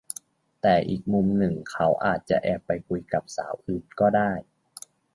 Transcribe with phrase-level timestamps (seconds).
[0.61, 4.31] แต่อีกมุมหนึ่งเขาอาจจะแอบไปคุยกับสาวอื่นก็ได้